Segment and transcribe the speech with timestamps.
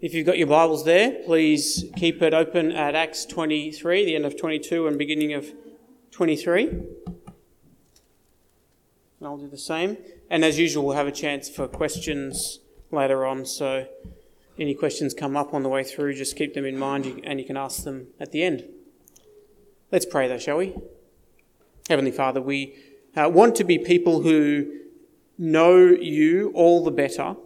[0.00, 4.24] If you've got your Bibles there, please keep it open at Acts 23, the end
[4.24, 5.52] of 22 and beginning of
[6.10, 6.68] 23.
[6.68, 6.86] And
[9.22, 9.98] I'll do the same.
[10.30, 12.60] And as usual, we'll have a chance for questions
[12.90, 13.44] later on.
[13.44, 13.86] So
[14.58, 17.44] any questions come up on the way through, just keep them in mind and you
[17.44, 18.64] can ask them at the end.
[19.92, 20.76] Let's pray though, shall we?
[21.90, 22.74] Heavenly Father, we
[23.14, 24.78] uh, want to be people who
[25.36, 27.36] know you all the better,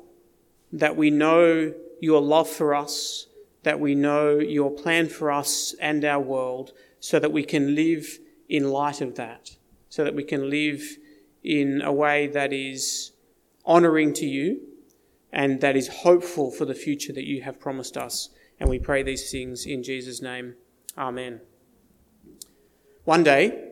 [0.72, 1.74] that we know
[2.04, 3.26] your love for us,
[3.62, 8.18] that we know your plan for us and our world, so that we can live
[8.48, 9.56] in light of that,
[9.88, 10.82] so that we can live
[11.42, 13.12] in a way that is
[13.66, 14.60] honouring to you
[15.32, 18.28] and that is hopeful for the future that you have promised us.
[18.60, 20.54] And we pray these things in Jesus' name.
[20.96, 21.40] Amen.
[23.04, 23.70] One day,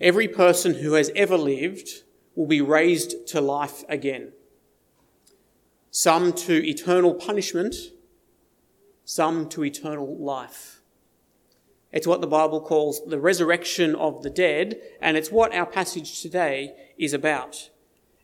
[0.00, 2.04] every person who has ever lived
[2.34, 4.32] will be raised to life again
[5.90, 7.74] some to eternal punishment,
[9.04, 10.80] some to eternal life.
[11.92, 16.22] It's what the Bible calls the resurrection of the dead, and it's what our passage
[16.22, 17.70] today is about.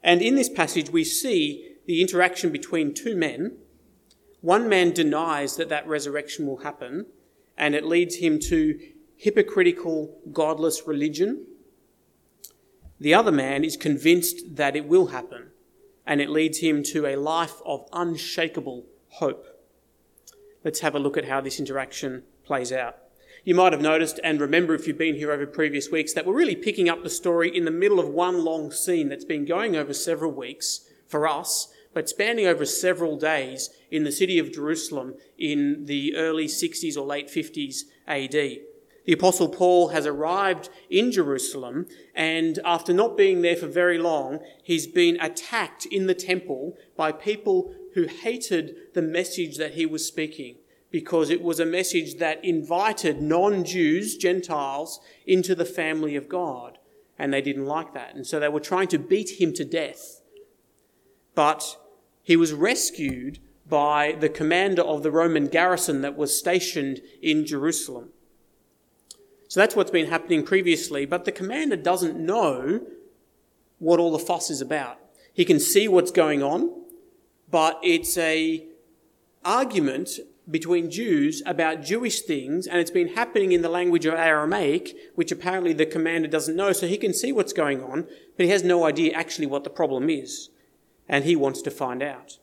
[0.03, 3.57] And in this passage, we see the interaction between two men.
[4.41, 7.07] One man denies that that resurrection will happen,
[7.59, 8.79] and it leads him to
[9.17, 11.47] hypocritical, godless religion.
[13.01, 15.51] The other man is convinced that it will happen,
[16.07, 19.47] and it leads him to a life of unshakable hope.
[20.65, 22.97] Let's have a look at how this interaction plays out.
[23.45, 26.35] You might have noticed and remember if you've been here over previous weeks that we're
[26.35, 29.77] really picking up the story in the middle of one long scene that's been going
[29.77, 35.15] over several weeks for us, but spanning over several days in the city of Jerusalem
[35.39, 38.59] in the early 60s or late 50s AD.
[39.07, 44.41] The Apostle Paul has arrived in Jerusalem, and after not being there for very long,
[44.65, 50.05] he's been attacked in the temple by people who hated the message that he was
[50.05, 50.57] speaking
[50.91, 56.79] because it was a message that invited non Jews, Gentiles, into the family of God.
[57.17, 58.15] And they didn't like that.
[58.15, 60.21] And so they were trying to beat him to death.
[61.35, 61.79] But
[62.23, 68.11] he was rescued by the commander of the Roman garrison that was stationed in Jerusalem.
[69.57, 72.83] So that's what's been happening previously, but the commander doesn't know
[73.79, 74.99] what all the fuss is about.
[75.33, 76.85] He can see what's going on,
[77.51, 78.67] but it's a
[79.47, 80.11] argument
[80.51, 85.33] between Jews about Jewish things, and it's been happening in the language of Aramaic, which
[85.33, 88.07] apparently the commander doesn't know, so he can see what's going on,
[88.37, 90.51] but he has no idea actually what the problem is,
[91.09, 92.37] and he wants to find out.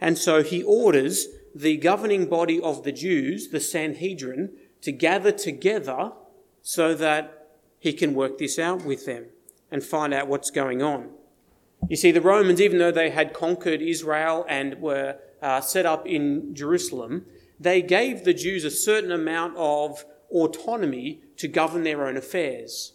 [0.00, 6.12] And so he orders the governing body of the Jews, the Sanhedrin, to gather together
[6.64, 7.46] so that
[7.78, 9.26] he can work this out with them
[9.70, 11.10] and find out what's going on.
[11.88, 16.06] You see, the Romans, even though they had conquered Israel and were uh, set up
[16.06, 17.26] in Jerusalem,
[17.60, 22.94] they gave the Jews a certain amount of autonomy to govern their own affairs.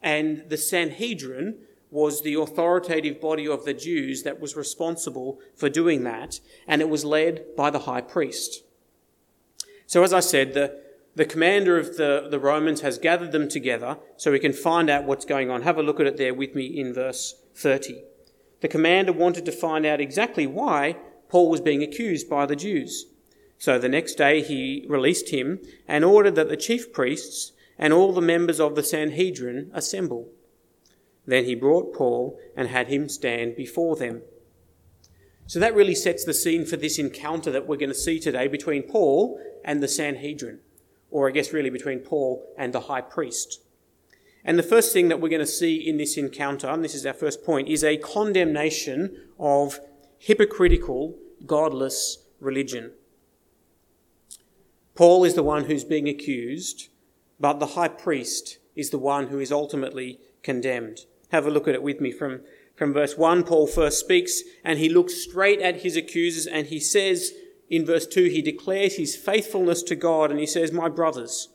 [0.00, 1.58] And the Sanhedrin
[1.90, 6.88] was the authoritative body of the Jews that was responsible for doing that, and it
[6.88, 8.62] was led by the high priest.
[9.86, 10.80] So, as I said, the,
[11.18, 15.02] the commander of the, the Romans has gathered them together so we can find out
[15.02, 15.62] what's going on.
[15.62, 18.04] Have a look at it there with me in verse 30.
[18.60, 20.96] The commander wanted to find out exactly why
[21.28, 23.06] Paul was being accused by the Jews.
[23.58, 25.58] So the next day he released him
[25.88, 30.28] and ordered that the chief priests and all the members of the Sanhedrin assemble.
[31.26, 34.22] Then he brought Paul and had him stand before them.
[35.48, 38.46] So that really sets the scene for this encounter that we're going to see today
[38.46, 40.60] between Paul and the Sanhedrin
[41.10, 43.60] or I guess really between Paul and the high priest.
[44.44, 47.04] And the first thing that we're going to see in this encounter, and this is
[47.04, 49.80] our first point, is a condemnation of
[50.18, 51.16] hypocritical,
[51.46, 52.92] godless religion.
[54.94, 56.88] Paul is the one who's being accused,
[57.38, 61.00] but the high priest is the one who is ultimately condemned.
[61.30, 62.40] Have a look at it with me from,
[62.74, 63.44] from verse 1.
[63.44, 67.32] Paul first speaks and he looks straight at his accusers and he says,
[67.70, 71.48] in verse 2, he declares his faithfulness to God and he says, My brothers,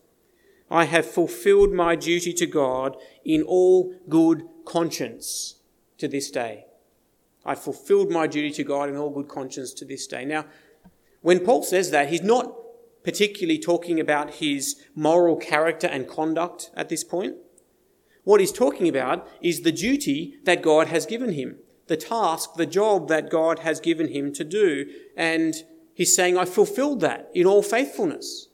[0.69, 5.56] I have fulfilled my duty to God in all good conscience
[5.98, 6.65] to this day.
[7.45, 10.24] I fulfilled my duty to God in all good conscience to this day.
[10.25, 10.45] Now,
[11.21, 12.54] when Paul says that, he's not
[13.04, 17.36] particularly talking about his moral character and conduct at this point.
[18.24, 21.57] What he's talking about is the duty that God has given him,
[21.88, 24.86] the task, the job that God has given him to do.
[25.18, 25.56] And
[25.94, 28.48] He's saying, I fulfilled that in all faithfulness.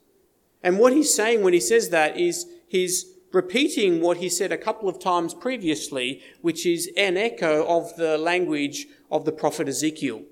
[0.62, 4.58] And what he's saying when he says that is he's repeating what he said a
[4.58, 10.22] couple of times previously, which is an echo of the language of the prophet Ezekiel.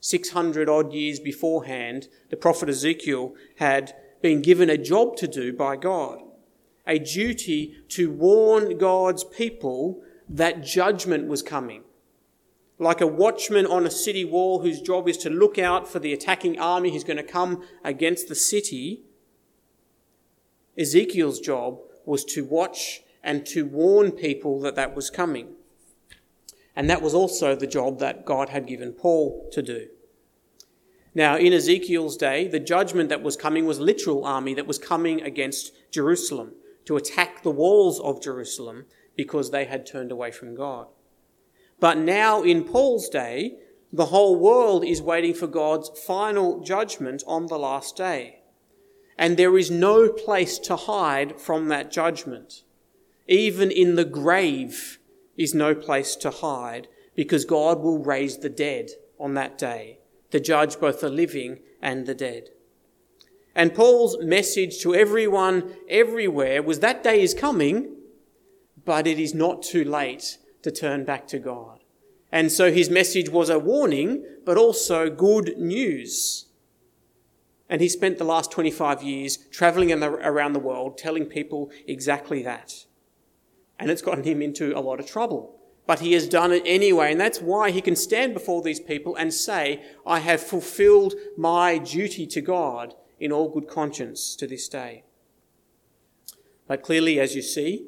[0.00, 5.76] 600 odd years beforehand, the prophet Ezekiel had been given a job to do by
[5.76, 6.20] God,
[6.86, 11.82] a duty to warn God's people that judgment was coming.
[12.78, 16.12] Like a watchman on a city wall whose job is to look out for the
[16.12, 19.02] attacking army who's going to come against the city,
[20.78, 25.54] Ezekiel's job was to watch and to warn people that that was coming.
[26.76, 29.88] And that was also the job that God had given Paul to do.
[31.14, 35.20] Now, in Ezekiel's day, the judgment that was coming was literal army that was coming
[35.20, 36.52] against Jerusalem
[36.84, 38.86] to attack the walls of Jerusalem
[39.16, 40.86] because they had turned away from God.
[41.80, 43.58] But now, in Paul's day,
[43.92, 48.40] the whole world is waiting for God's final judgment on the last day.
[49.16, 52.62] And there is no place to hide from that judgment.
[53.26, 54.98] Even in the grave
[55.36, 59.98] is no place to hide because God will raise the dead on that day
[60.30, 62.50] to judge both the living and the dead.
[63.54, 67.96] And Paul's message to everyone everywhere was that day is coming,
[68.84, 71.80] but it is not too late to turn back to God.
[72.30, 76.46] And so his message was a warning, but also good news.
[77.70, 82.86] And he spent the last 25 years traveling around the world telling people exactly that.
[83.78, 85.58] And it's gotten him into a lot of trouble
[85.88, 87.10] but he has done it anyway.
[87.10, 91.78] And that's why he can stand before these people and say, I have fulfilled my
[91.78, 95.04] duty to God in all good conscience to this day.
[96.66, 97.86] But clearly, as you see,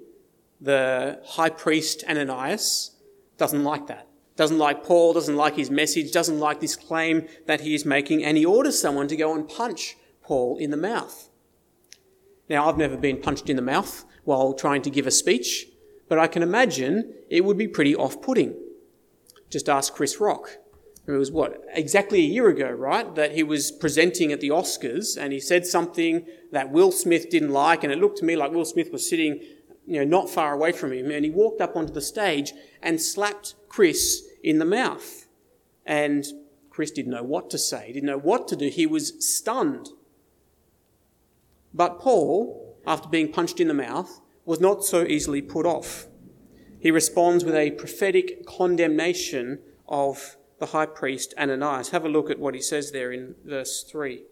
[0.61, 2.97] the high priest Ananias
[3.39, 4.07] doesn't like that.
[4.37, 8.25] Doesn't like Paul, doesn't like his message, doesn't like this claim that he is making,
[8.25, 11.29] and he orders someone to go and punch Paul in the mouth.
[12.49, 15.67] Now, I've never been punched in the mouth while trying to give a speech,
[16.09, 18.55] but I can imagine it would be pretty off putting.
[19.49, 20.59] Just ask Chris Rock.
[21.07, 23.15] It was what, exactly a year ago, right?
[23.15, 27.51] That he was presenting at the Oscars and he said something that Will Smith didn't
[27.51, 29.41] like, and it looked to me like Will Smith was sitting,
[29.91, 31.11] you know, not far away from him.
[31.11, 35.27] And he walked up onto the stage and slapped Chris in the mouth.
[35.85, 36.25] And
[36.71, 38.69] Chris didn't know what to say, didn't know what to do.
[38.69, 39.89] He was stunned.
[41.75, 46.07] But Paul, after being punched in the mouth, was not so easily put off.
[46.79, 49.59] He responds with a prophetic condemnation
[49.89, 51.91] of the high priest Ananias.
[51.91, 54.23] Have a look at what he says there in verse 3.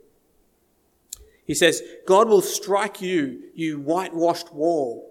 [1.45, 5.08] He says, God will strike you, you whitewashed wall.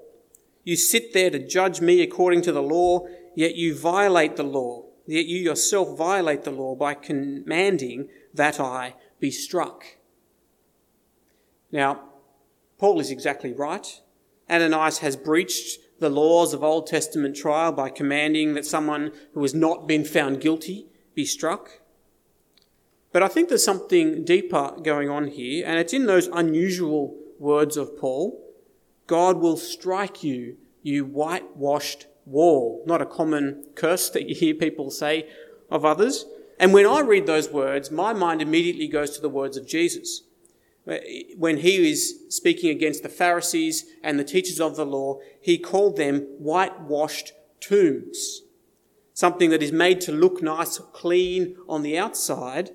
[0.67, 4.83] You sit there to judge me according to the law, yet you violate the law.
[5.05, 9.85] Yet you yourself violate the law by commanding that I be struck.
[11.71, 12.09] Now,
[12.77, 13.87] Paul is exactly right.
[14.49, 19.55] Ananias has breached the laws of Old Testament trial by commanding that someone who has
[19.55, 21.79] not been found guilty be struck.
[23.13, 27.77] But I think there's something deeper going on here, and it's in those unusual words
[27.77, 28.43] of Paul
[29.07, 32.83] God will strike you, you whitewashed wall.
[32.85, 35.29] Not a common curse that you hear people say
[35.71, 36.25] of others.
[36.59, 40.23] And when I read those words, my mind immediately goes to the words of Jesus
[41.35, 45.97] when he is speaking against the Pharisees and the teachers of the law, he called
[45.97, 48.43] them whitewashed tombs.
[49.13, 52.71] Something that is made to look nice, clean on the outside,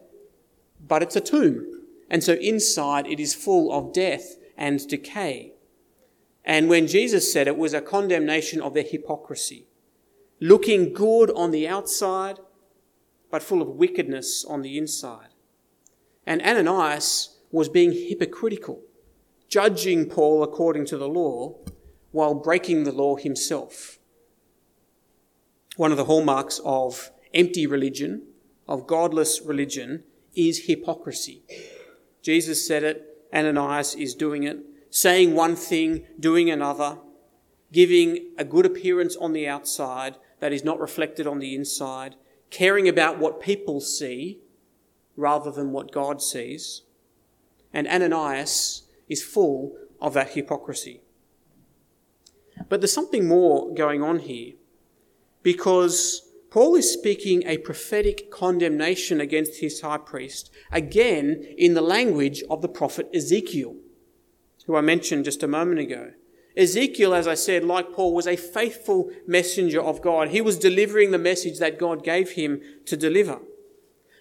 [0.86, 1.84] but it's a tomb.
[2.10, 5.54] And so inside it is full of death and decay.
[6.44, 9.66] And when Jesus said it was a condemnation of their hypocrisy,
[10.40, 12.38] looking good on the outside,
[13.30, 15.28] but full of wickedness on the inside.
[16.26, 18.82] And Ananias was being hypocritical,
[19.48, 21.56] judging Paul according to the law
[22.10, 23.98] while breaking the law himself.
[25.76, 28.26] One of the hallmarks of empty religion,
[28.68, 31.42] of godless religion, is hypocrisy.
[32.20, 34.58] Jesus said it, Ananias is doing it,
[34.92, 36.98] saying one thing, doing another,
[37.72, 42.14] giving a good appearance on the outside that is not reflected on the inside,
[42.50, 44.38] caring about what people see
[45.16, 46.82] rather than what God sees
[47.72, 51.00] and Ananias is full of that hypocrisy.
[52.68, 54.52] But there's something more going on here
[55.42, 62.42] because Paul is speaking a prophetic condemnation against his high priest, again in the language
[62.50, 63.76] of the prophet Ezekiel,
[64.66, 66.12] who I mentioned just a moment ago.
[66.56, 70.28] Ezekiel, as I said, like Paul, was a faithful messenger of God.
[70.28, 73.40] He was delivering the message that God gave him to deliver.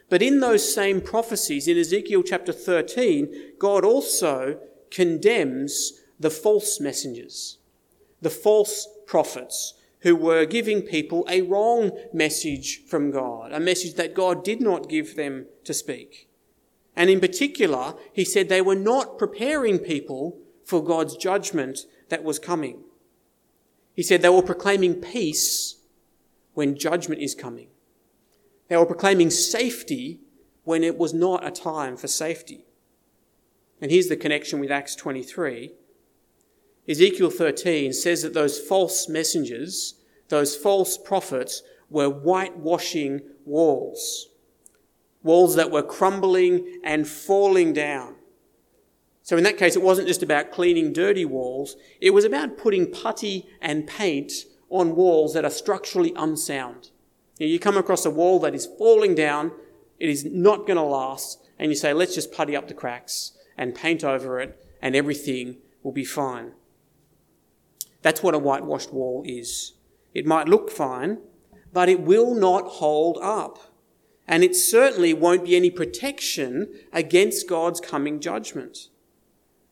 [0.10, 7.58] But in those same prophecies, in Ezekiel chapter 13, God also condemns the false messengers,
[8.22, 14.14] the false prophets who were giving people a wrong message from God, a message that
[14.14, 16.28] God did not give them to speak.
[17.02, 21.80] And in particular, he said they were not preparing people for God's judgment
[22.10, 22.84] that was coming.
[23.96, 25.78] He said they were proclaiming peace
[26.54, 27.70] when judgment is coming.
[28.68, 30.20] They were proclaiming safety
[30.64, 32.66] when it was not a time for safety.
[33.82, 35.72] And here's the connection with Acts 23.
[36.88, 39.96] Ezekiel 13 says that those false messengers,
[40.30, 44.28] those false prophets, were whitewashing walls.
[45.24, 48.16] Walls that were crumbling and falling down.
[49.24, 52.92] So in that case, it wasn't just about cleaning dirty walls, it was about putting
[52.92, 54.32] putty and paint
[54.70, 56.90] on walls that are structurally unsound.
[57.38, 59.52] You, know, you come across a wall that is falling down,
[60.00, 63.34] it is not going to last, and you say, let's just putty up the cracks
[63.58, 66.54] and paint over it, and everything will be fine.
[68.02, 69.74] That's what a whitewashed wall is.
[70.14, 71.20] It might look fine,
[71.72, 73.71] but it will not hold up.
[74.32, 78.88] And it certainly won't be any protection against God's coming judgment.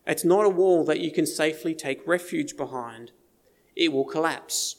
[0.06, 3.14] It's not a wall that you can safely take refuge behind.
[3.78, 4.76] It will collapse.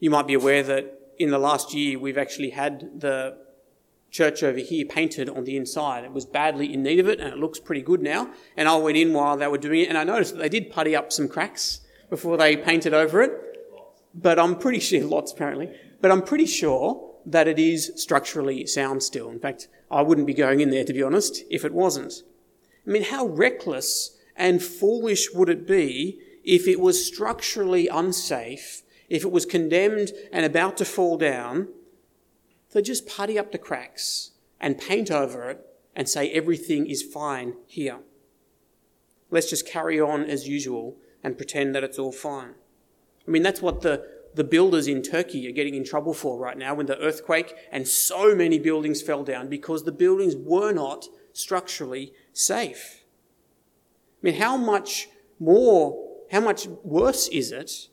[0.00, 3.38] You might be aware that in the last year we've actually had the
[4.10, 6.04] church over here painted on the inside.
[6.04, 8.30] It was badly in need of it and it looks pretty good now.
[8.54, 10.70] And I went in while they were doing it and I noticed that they did
[10.70, 13.32] putty up some cracks before they painted over it.
[14.12, 19.02] But I'm pretty sure, lots apparently, but I'm pretty sure that it is structurally sound
[19.02, 19.30] still.
[19.30, 22.22] In fact, I wouldn't be going in there to be honest if it wasn't.
[22.86, 29.24] I mean, how reckless and foolish would it be if it was structurally unsafe, if
[29.24, 31.68] it was condemned and about to fall down,
[32.70, 37.54] to just putty up the cracks and paint over it and say everything is fine
[37.66, 37.98] here.
[39.30, 42.54] Let's just carry on as usual and pretend that it's all fine.
[43.26, 46.56] I mean, that's what the, the builders in Turkey are getting in trouble for right
[46.56, 51.06] now when the earthquake and so many buildings fell down because the buildings were not
[51.32, 53.04] structurally safe.
[54.22, 55.08] I mean, how much
[55.38, 57.88] more, how much worse is it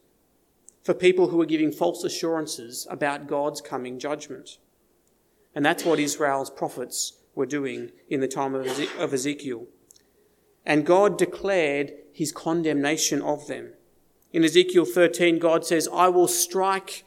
[0.84, 4.58] for people who are giving false assurances about God's coming judgment?
[5.56, 9.66] And that's what Israel's prophets were doing in the time of Ezekiel.
[10.66, 13.74] And God declared his condemnation of them.
[14.34, 17.04] In Ezekiel 13, God says, I will strike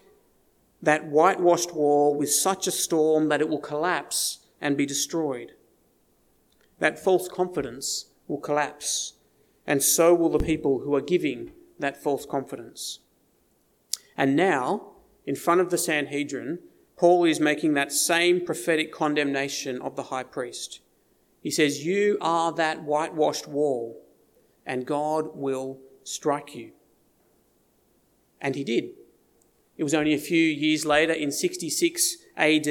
[0.83, 5.53] that whitewashed wall with such a storm that it will collapse and be destroyed
[6.81, 9.13] that false confidence will collapse,
[9.67, 12.99] and so will the people who are giving that false confidence.
[14.17, 14.93] And now,
[15.27, 16.59] in front of the Sanhedrin,
[16.97, 20.81] Paul is making that same prophetic condemnation of the high priest.
[21.41, 24.03] He says, You are that whitewashed wall,
[24.67, 26.73] and God will strike you.
[28.41, 28.91] And he did.
[29.77, 32.65] It was only a few years later, in 66 AD,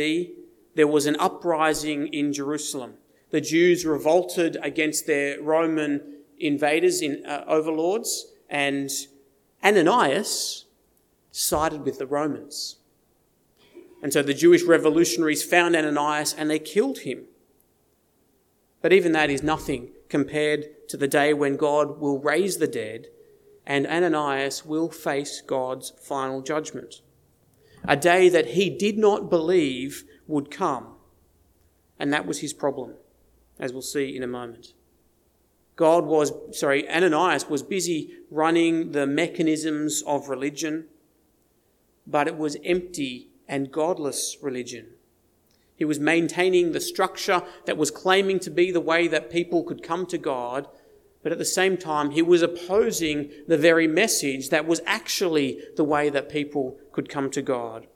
[0.75, 2.95] there was an uprising in Jerusalem
[3.31, 6.01] the Jews revolted against their Roman
[6.39, 8.89] invaders, in, uh, overlords, and
[9.63, 10.65] Ananias
[11.31, 12.77] sided with the Romans.
[14.01, 17.25] And so the Jewish revolutionaries found Ananias and they killed him.
[18.81, 23.07] But even that is nothing compared to the day when God will raise the dead
[23.69, 27.01] and Ananias will face God's final judgment.
[27.87, 30.95] A day that he did not believe would come.
[31.99, 32.95] And that was his problem
[33.59, 34.73] as we'll see in a moment.
[35.75, 40.85] God was, sorry, Ananias was busy running the mechanisms of religion,
[42.07, 44.87] but it was empty and godless religion.
[45.75, 49.83] He was maintaining the structure that was claiming to be the way that people could
[49.83, 50.67] come to God,
[51.21, 55.83] but at the same time, he was opposing the very message that was actually the
[55.83, 57.87] way that people could come to God.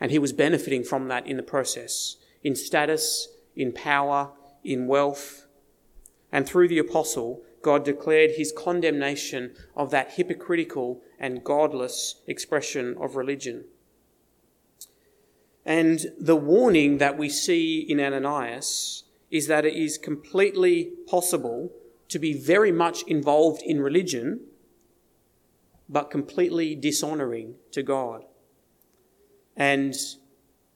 [0.00, 4.30] And he was benefiting from that in the process, in status, in power,
[4.64, 5.46] in wealth.
[6.30, 13.16] And through the apostle, God declared his condemnation of that hypocritical and godless expression of
[13.16, 13.64] religion.
[15.64, 21.72] And the warning that we see in Ananias is that it is completely possible
[22.12, 24.38] to be very much involved in religion,
[25.88, 28.26] but completely dishonoring to God.
[29.56, 29.94] And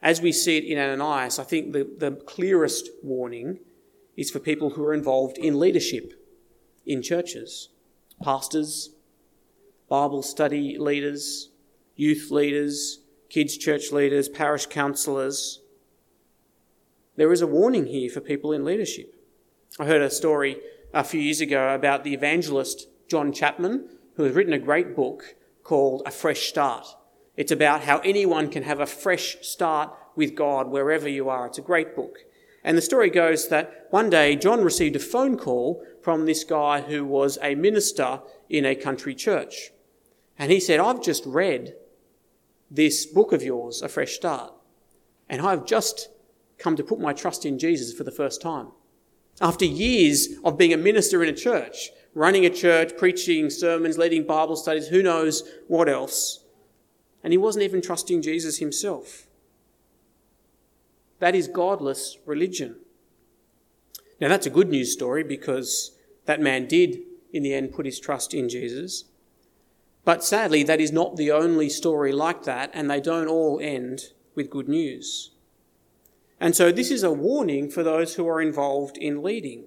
[0.00, 3.58] as we see it in Ananias, I think the, the clearest warning
[4.16, 6.14] is for people who are involved in leadership
[6.86, 7.68] in churches
[8.22, 8.92] pastors,
[9.90, 11.50] Bible study leaders,
[11.96, 15.60] youth leaders, kids' church leaders, parish councillors.
[17.16, 19.14] There is a warning here for people in leadership.
[19.78, 20.56] I heard a story
[20.96, 25.34] a few years ago about the evangelist John Chapman, who has written a great book
[25.62, 26.86] called A Fresh Start.
[27.36, 31.46] It's about how anyone can have a fresh start with God wherever you are.
[31.46, 32.20] It's a great book.
[32.64, 36.80] And the story goes that one day John received a phone call from this guy
[36.80, 39.72] who was a minister in a country church.
[40.38, 41.74] And he said, I've just read
[42.70, 44.54] this book of yours, A Fresh Start,
[45.28, 46.08] and I've just
[46.56, 48.68] come to put my trust in Jesus for the first time.
[49.40, 54.24] After years of being a minister in a church, running a church, preaching sermons, leading
[54.24, 56.44] Bible studies, who knows what else.
[57.22, 59.26] And he wasn't even trusting Jesus himself.
[61.18, 62.76] That is godless religion.
[64.20, 65.92] Now, that's a good news story because
[66.24, 66.98] that man did,
[67.32, 69.04] in the end, put his trust in Jesus.
[70.04, 74.12] But sadly, that is not the only story like that, and they don't all end
[74.34, 75.32] with good news.
[76.40, 79.64] And so, this is a warning for those who are involved in leading,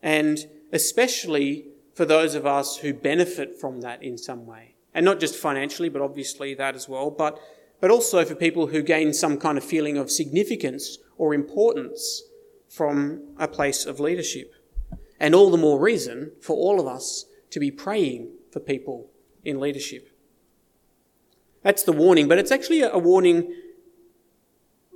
[0.00, 0.38] and
[0.72, 4.74] especially for those of us who benefit from that in some way.
[4.94, 7.38] And not just financially, but obviously that as well, but,
[7.80, 12.22] but also for people who gain some kind of feeling of significance or importance
[12.68, 14.54] from a place of leadership.
[15.20, 19.10] And all the more reason for all of us to be praying for people
[19.44, 20.08] in leadership.
[21.62, 23.54] That's the warning, but it's actually a warning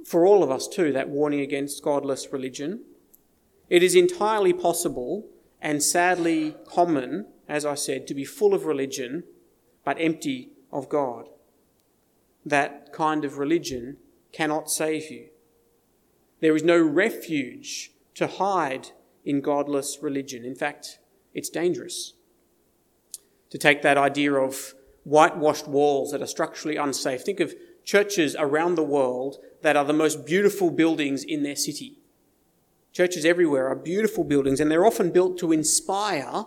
[0.06, 2.84] for all of us too, that warning against godless religion.
[3.68, 5.26] It is entirely possible
[5.60, 9.24] and sadly common, as I said, to be full of religion
[9.84, 11.28] but empty of God.
[12.44, 13.96] That kind of religion
[14.32, 15.26] cannot save you.
[16.40, 18.90] There is no refuge to hide
[19.24, 20.44] in godless religion.
[20.44, 21.00] In fact,
[21.34, 22.12] it's dangerous
[23.50, 27.22] to take that idea of whitewashed walls that are structurally unsafe.
[27.22, 31.98] Think of churches around the world that are the most beautiful buildings in their city.
[32.92, 36.44] Churches everywhere are beautiful buildings, and they're often built to inspire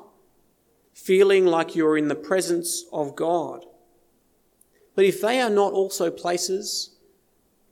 [0.93, 3.65] feeling like you're in the presence of God.
[4.95, 6.95] But if they are not also places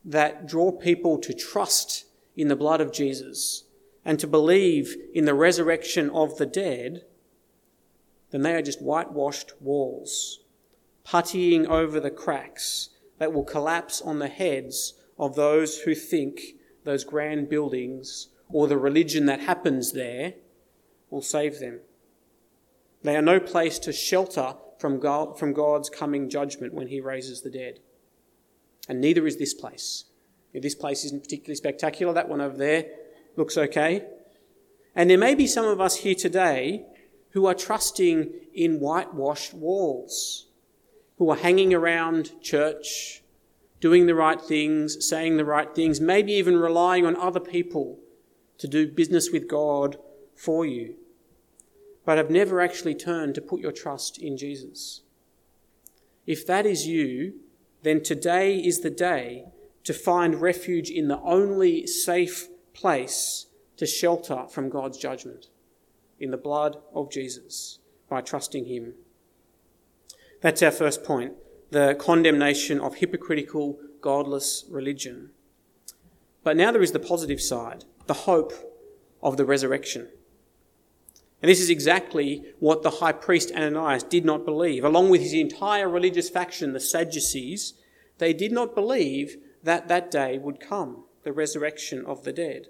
[0.04, 2.04] that draw people to trust
[2.36, 3.63] in the blood of Jesus
[4.04, 7.06] and to believe in the resurrection of the dead,
[8.32, 10.41] then they are just whitewashed walls,
[11.06, 16.41] puttying over the cracks that will collapse on the heads of those who think
[16.84, 20.36] those grand buildings or the religion that happens there
[21.10, 21.80] will save them.
[23.03, 27.41] They are no place to shelter from, God, from God's coming judgment when He raises
[27.41, 27.80] the dead.
[28.88, 30.06] And neither is this place.
[30.53, 32.13] This place isn't particularly spectacular.
[32.13, 32.86] That one over there
[33.36, 34.06] looks okay.
[34.95, 36.86] And there may be some of us here today
[37.32, 40.47] who are trusting in whitewashed walls,
[41.17, 43.21] who are hanging around church,
[43.80, 48.00] doing the right things, saying the right things, maybe even relying on other people
[48.58, 49.98] to do business with God
[50.36, 50.96] for you,
[52.06, 55.02] but have never actually turned to put your trust in Jesus.
[56.26, 57.36] If that is you,
[57.84, 59.46] then today is the day
[59.84, 63.46] to find refuge in the only safe place
[63.78, 65.48] to shelter from God's judgment
[66.20, 68.96] in the blood of Jesus by trusting Him.
[70.42, 71.34] That's our first point
[71.69, 75.32] the condemnation of hypocritical, godless religion.
[76.43, 78.53] But now there is the positive side, the hope
[79.21, 80.08] of the resurrection.
[81.41, 84.84] And this is exactly what the high priest Ananias did not believe.
[84.84, 87.73] Along with his entire religious faction, the Sadducees,
[88.17, 92.67] they did not believe that that day would come, the resurrection of the dead.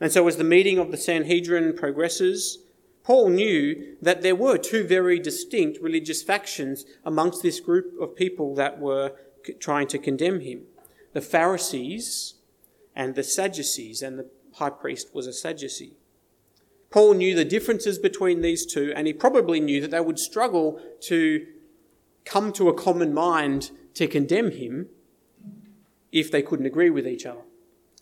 [0.00, 2.58] And so, as the meeting of the Sanhedrin progresses,
[3.08, 8.54] Paul knew that there were two very distinct religious factions amongst this group of people
[8.56, 9.12] that were
[9.58, 10.64] trying to condemn him
[11.14, 12.34] the Pharisees
[12.94, 15.96] and the Sadducees, and the high priest was a Sadducee.
[16.90, 20.78] Paul knew the differences between these two, and he probably knew that they would struggle
[21.04, 21.46] to
[22.26, 24.90] come to a common mind to condemn him
[26.12, 27.46] if they couldn't agree with each other.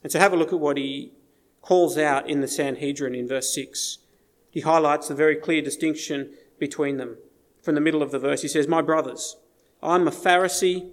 [0.03, 1.13] And so have a look at what he
[1.63, 3.99] calls out in the Sanhedrin in verse 6.
[4.57, 7.19] He highlights the very clear distinction between them.
[7.61, 9.37] From the middle of the verse, he says, My brothers,
[9.83, 10.93] I'm a Pharisee,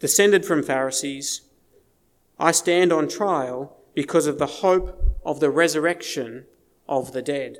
[0.00, 1.42] descended from Pharisees.
[2.38, 6.46] I stand on trial because of the hope of the resurrection
[6.88, 7.58] of the dead.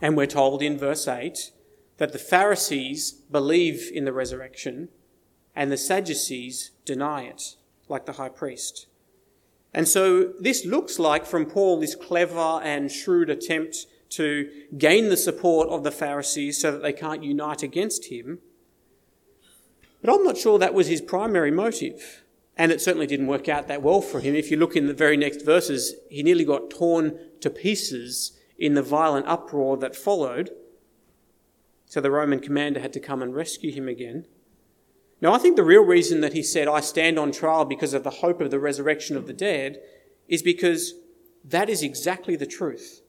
[0.00, 1.52] And we're told in verse 8
[1.98, 4.88] that the Pharisees believe in the resurrection
[5.54, 7.54] and the Sadducees deny it,
[7.88, 8.88] like the high priest.
[9.72, 13.86] And so this looks like from Paul this clever and shrewd attempt
[14.16, 18.40] to gain the support of the Pharisees so that they can't unite against him.
[20.00, 22.22] But I'm not sure that was his primary motive.
[22.56, 24.34] And it certainly didn't work out that well for him.
[24.34, 28.74] If you look in the very next verses, he nearly got torn to pieces in
[28.74, 30.50] the violent uproar that followed.
[31.86, 34.26] So the Roman commander had to come and rescue him again.
[35.20, 38.02] Now, I think the real reason that he said, I stand on trial because of
[38.02, 39.78] the hope of the resurrection of the dead,
[40.26, 40.94] is because
[41.44, 43.01] that is exactly the truth.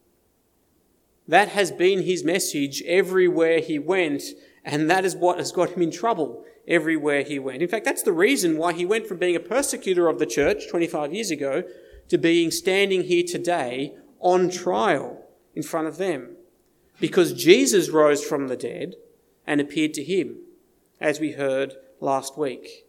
[1.28, 4.24] That has been his message everywhere he went,
[4.64, 7.62] and that is what has got him in trouble everywhere he went.
[7.62, 10.70] In fact, that's the reason why he went from being a persecutor of the church
[10.70, 11.64] 25 years ago
[12.10, 16.36] to being standing here today on trial in front of them.
[17.00, 18.96] Because Jesus rose from the dead
[19.48, 20.38] and appeared to him,
[21.00, 22.86] as we heard last week.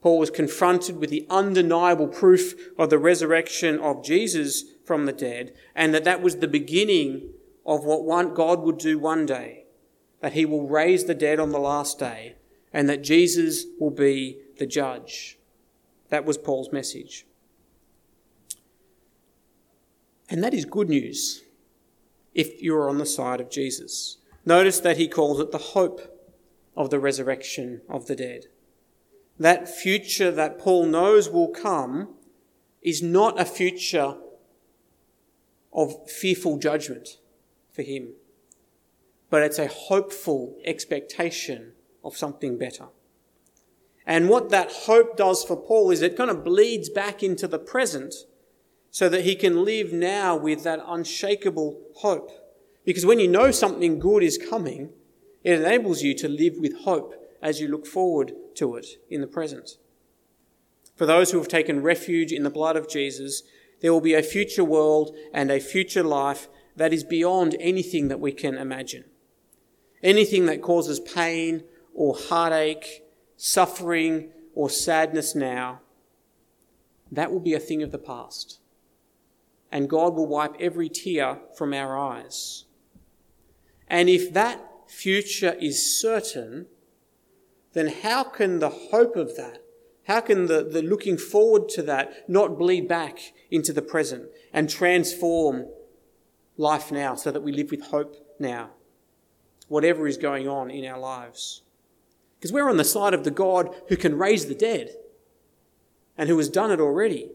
[0.00, 5.54] Paul was confronted with the undeniable proof of the resurrection of Jesus from the dead,
[5.76, 7.30] and that that was the beginning
[7.64, 9.64] of what one, God would do one day,
[10.20, 12.36] that he will raise the dead on the last day,
[12.72, 15.38] and that Jesus will be the judge.
[16.08, 17.26] That was Paul's message.
[20.28, 21.42] And that is good news
[22.34, 24.18] if you're on the side of Jesus.
[24.44, 26.18] Notice that he calls it the hope
[26.76, 28.46] of the resurrection of the dead.
[29.38, 32.14] That future that Paul knows will come
[32.80, 34.16] is not a future
[35.72, 37.18] of fearful judgment
[37.72, 38.14] for him,
[39.30, 41.72] but it's a hopeful expectation
[42.04, 42.86] of something better.
[44.06, 47.58] And what that hope does for Paul is it kind of bleeds back into the
[47.58, 48.14] present
[48.90, 52.30] so that he can live now with that unshakable hope.
[52.84, 54.90] Because when you know something good is coming,
[55.44, 59.26] it enables you to live with hope as you look forward to it in the
[59.26, 59.78] present.
[60.96, 63.42] For those who have taken refuge in the blood of Jesus,
[63.80, 68.20] there will be a future world and a future life that is beyond anything that
[68.20, 69.04] we can imagine.
[70.02, 73.04] Anything that causes pain or heartache,
[73.36, 75.80] suffering or sadness now,
[77.10, 78.58] that will be a thing of the past.
[79.70, 82.64] And God will wipe every tear from our eyes.
[83.88, 86.66] And if that future is certain,
[87.72, 89.62] then how can the hope of that,
[90.06, 93.18] how can the, the looking forward to that not bleed back
[93.50, 95.66] into the present and transform
[96.56, 98.70] life now so that we live with hope now,
[99.68, 101.62] whatever is going on in our lives?
[102.38, 104.96] Because we're on the side of the God who can raise the dead
[106.18, 107.30] and who has done it already,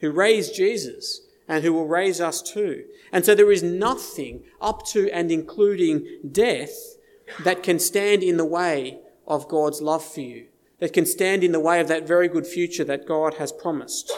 [0.00, 2.84] who raised Jesus and who will raise us too.
[3.12, 6.96] And so there is nothing up to and including death
[7.44, 10.46] that can stand in the way of God's love for you,
[10.78, 14.12] that can stand in the way of that very good future that God has promised.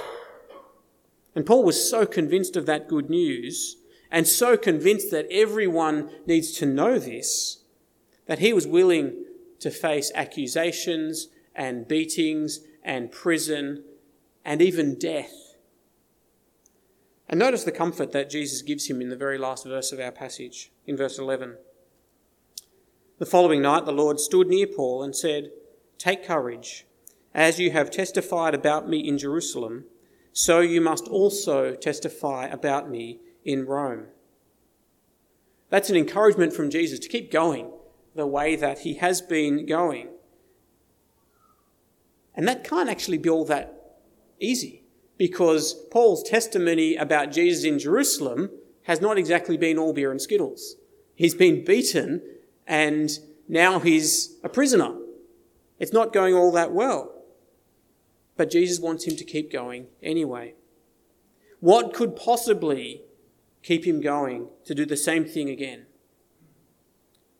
[1.34, 3.76] And Paul was so convinced of that good news
[4.10, 7.62] and so convinced that everyone needs to know this
[8.26, 9.24] that he was willing
[9.58, 13.82] to face accusations and beatings and prison
[14.44, 15.56] and even death.
[17.28, 20.12] And notice the comfort that Jesus gives him in the very last verse of our
[20.12, 21.56] passage, in verse 11.
[23.18, 25.50] The following night, the Lord stood near Paul and said,
[25.98, 26.86] Take courage.
[27.34, 29.84] As you have testified about me in Jerusalem,
[30.32, 34.06] so you must also testify about me in Rome.
[35.70, 37.70] That's an encouragement from Jesus to keep going
[38.14, 40.08] the way that he has been going.
[42.34, 43.98] And that can't actually be all that
[44.40, 44.84] easy
[45.16, 48.50] because Paul's testimony about Jesus in Jerusalem
[48.84, 50.76] has not exactly been all beer and skittles.
[51.14, 52.22] He's been beaten
[52.66, 53.10] and
[53.48, 54.94] now he's a prisoner.
[55.78, 57.12] It's not going all that well.
[58.36, 60.54] But Jesus wants him to keep going anyway.
[61.60, 63.02] What could possibly
[63.68, 65.84] keep him going to do the same thing again?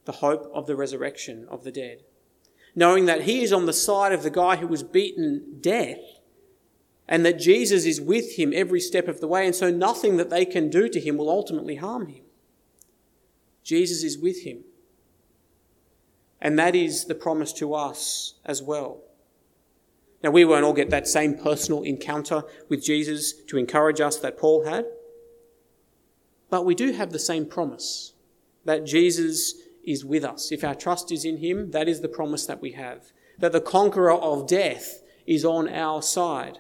[0.05, 2.03] The hope of the resurrection of the dead.
[2.75, 6.21] Knowing that he is on the side of the guy who was beaten death
[7.09, 10.29] and that Jesus is with him every step of the way, and so nothing that
[10.29, 12.25] they can do to him will ultimately harm him.
[13.65, 14.65] Jesus is with him.
[16.43, 19.01] And that is the promise to us as well.
[20.23, 24.37] Now, we won't all get that same personal encounter with Jesus to encourage us that
[24.37, 24.85] Paul had,
[26.51, 28.13] but we do have the same promise
[28.65, 30.53] that Jesus is with us.
[30.53, 33.13] If our trust is in him, that is the promise that we have.
[33.39, 36.59] That the conqueror of death is on our side.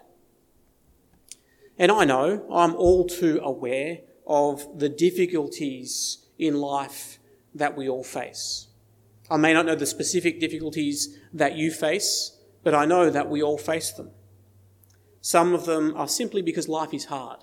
[1.78, 7.18] And I know I'm all too aware of the difficulties in life
[7.54, 8.68] that we all face.
[9.30, 13.42] I may not know the specific difficulties that you face, but I know that we
[13.42, 14.10] all face them.
[15.20, 17.40] Some of them are simply because life is hard,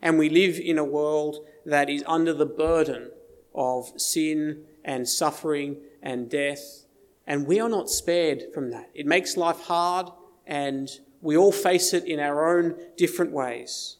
[0.00, 3.10] and we live in a world that is under the burden
[3.54, 6.84] of sin and suffering and death,
[7.26, 8.90] and we are not spared from that.
[8.94, 10.08] It makes life hard,
[10.46, 13.96] and we all face it in our own different ways.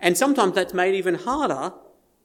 [0.00, 1.74] And sometimes that's made even harder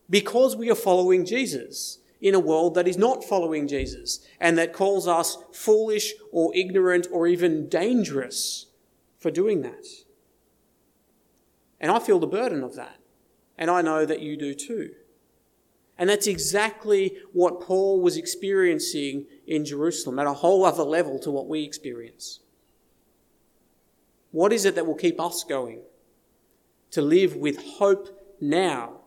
[0.10, 2.00] because we are following Jesus.
[2.22, 7.08] in a world that is not following Jesus and that calls us foolish or ignorant
[7.12, 8.68] or even dangerous
[9.20, 9.86] for doing that.
[11.80, 12.99] And I feel the burden of that.
[13.60, 14.92] And I know that you do too.
[15.98, 21.30] And that's exactly what Paul was experiencing in Jerusalem at a whole other level to
[21.30, 22.40] what we experience.
[24.32, 25.82] What is it that will keep us going?
[26.92, 29.02] To live with hope now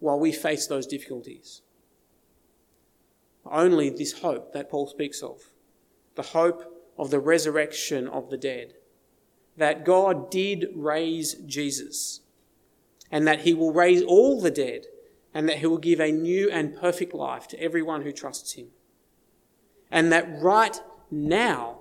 [0.00, 1.62] while we face those difficulties.
[3.46, 5.40] Only this hope that Paul speaks of
[6.14, 8.74] the hope of the resurrection of the dead.
[9.56, 12.20] That God did raise Jesus,
[13.12, 14.86] and that he will raise all the dead,
[15.34, 18.68] and that he will give a new and perfect life to everyone who trusts him.
[19.90, 21.80] And that right now,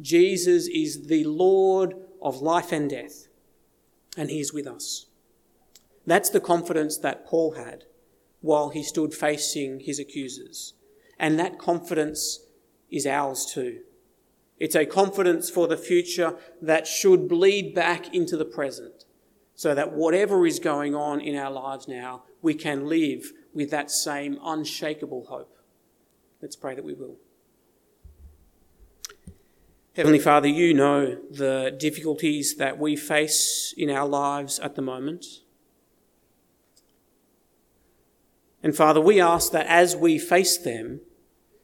[0.00, 3.28] Jesus is the Lord of life and death,
[4.16, 5.06] and he is with us.
[6.06, 7.84] That's the confidence that Paul had
[8.40, 10.74] while he stood facing his accusers.
[11.18, 12.40] And that confidence
[12.90, 13.80] is ours too.
[14.58, 19.01] It's a confidence for the future that should bleed back into the present
[19.62, 23.92] so that whatever is going on in our lives now, we can live with that
[23.92, 25.56] same unshakable hope.
[26.40, 27.14] Let's pray that we will.
[29.94, 35.26] Heavenly Father, you know the difficulties that we face in our lives at the moment.
[38.64, 41.02] And Father, we ask that as we face them,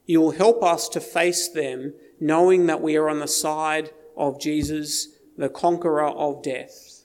[0.07, 4.41] you will help us to face them knowing that we are on the side of
[4.41, 6.98] Jesus, the conqueror of death.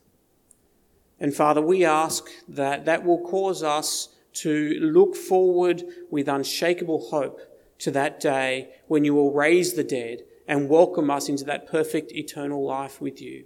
[1.24, 5.82] And Father, we ask that that will cause us to look forward
[6.12, 7.40] with unshakable hope
[7.80, 12.12] to that day when you will raise the dead and welcome us into that perfect
[12.12, 13.46] eternal life with you.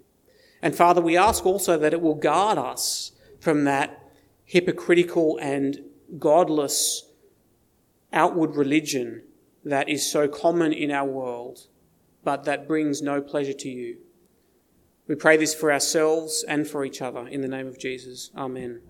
[0.60, 4.02] And Father, we ask also that it will guard us from that
[4.44, 5.80] hypocritical and
[6.18, 7.12] godless
[8.12, 9.22] outward religion
[9.64, 11.68] that is so common in our world,
[12.24, 13.98] but that brings no pleasure to you.
[15.08, 18.30] We pray this for ourselves and for each other in the name of Jesus.
[18.36, 18.82] Amen.